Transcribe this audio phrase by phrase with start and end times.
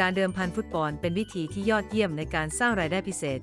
[0.00, 3.40] การเดิมพันฟุตบอลเป็นวิธีที่ยอดเยี่ยมในการสร้างรายได้พิเศษ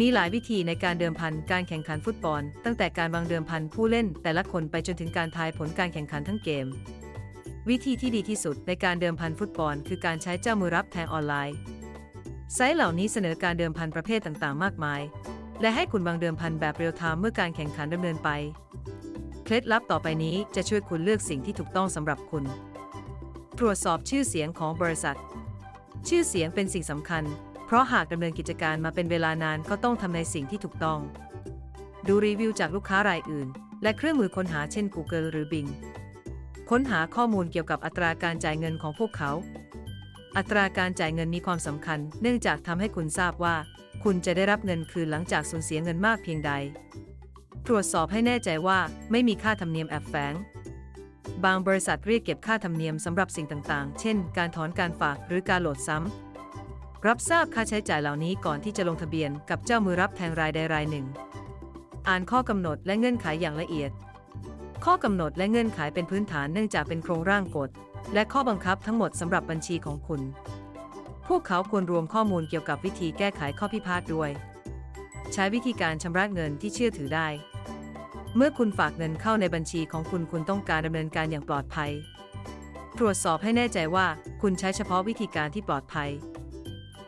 [0.00, 6.66] มีหลายวิธีในการเดิมพันการแข่งขันฟุตบอล ตั้งแต่การวางเดิมพันผู้เล่น แต่ละคนไปจนถึงการทายผลการแข่งขันทั้งเกม
[7.68, 11.56] วิธีที่ดีที่สุดในการเดิมพันฟุตบอล คือการใช้เจ้ามือรับแทงออนไลน์
[12.54, 15.00] ไซต์เหล่านี้เสนอการเดิมพันประเภทต่างๆ มากมาย
[15.60, 18.30] และให้คุณวางเดิมพันแบบเรียลไทม์เมื่อการแข่งขันดำเนินไป
[19.44, 22.44] เคล็ดลับต่อไปนี้จะช่วยคุณเลือกสิ่งที่ถูกต้องสำหรับคุณ
[23.58, 25.18] ตรวจสอบชื่อเสียงของบริษัท
[26.08, 27.24] ชื่อเสียงเป็นสิ่งสำคัญ
[27.66, 31.00] เพราะหากดำเนินกิจการมาเป็นเวลานานก็ต้องทำในสิ่งที่ถูกต้อง
[32.06, 33.48] ดูรีวิวจากลูกค้ารายอื่น
[33.82, 35.70] และเครื่องมือค้นหาเช่น Google หรือ Bing
[36.70, 39.30] ค้นหาข้อมูลเกี่ยวกับอัตราการจ่ายเงินของพวกเขา
[40.36, 43.56] อัตราการจ่ายเงินมีความสำคัญ เนื่องจากทำให้คุณทราบว่า
[44.04, 46.52] คุณจะได้รับเงินคืนหลังจากสูญเสียเงินมากเพียงใด
[47.66, 48.78] ตรวจสอบให้แน่ใจว่า
[49.10, 50.34] ไม่มีค่าธรรมเนียมแอบแฝง
[51.44, 61.06] บางบริษัทเรียกเก็บค่าธรรมเนียมสำหรับสิ่งต่างๆ เช่น การถอนการฝากหรือการโหลดซ้ำ รับทราบค่าใช้จ่ายเหล่านี้ก่อนที่จะลงทะเบียนกับเจ้ามือรับแทงรายใดรายหนึ่ง
[62.08, 63.90] อ่านข้อกำหนดและเงื่อนไขอย่างละเอียด
[64.84, 67.70] ข้อกำหนดและเงื่อนไขเป็นพื้นฐานเนื่องจากเป็นโครงร่างกฎ
[68.14, 70.20] และข้อบังคับทั้งหมดสำหรับบัญชีของคุณ
[71.28, 74.30] พวกเขาควรรวมข้อมูลเกี่ยวกับวิธีแก้ไขข้อพิพาทด้วย
[75.32, 77.28] ใช้วิธีการชำระเงินที่เชื่อถือได้
[78.36, 81.90] เมื่อคุณฝากเงินเข้าในบัญชีของคุณคุณต้องการดำเนินการอย่างปลอดภัย
[82.98, 84.06] ตรวจสอบให้แน่ใจว่า
[84.42, 86.10] คุณใช้เฉพาะวิธีการที่ปลอดภัย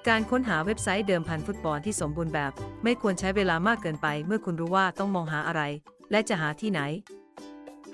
[0.09, 2.53] การค้นหาเว็บไซต์เดิมพันฟุตบอลที่สมบูรณ์แบบ
[2.85, 5.63] ไม่ควรใช้เวลามากเกินไป เมื่อคุณรู้ว่าต้องมองหาอะไร
[6.11, 6.81] และจะหาที่ไหน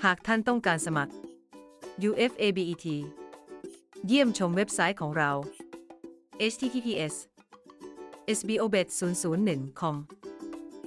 [0.05, 1.13] หากท่านต้องการสมัคร
[2.09, 2.87] UFABET
[4.07, 5.31] เยี่ยมชมเว็บไซต์ของเรา
[6.53, 7.15] https
[8.37, 9.97] sbobet001 com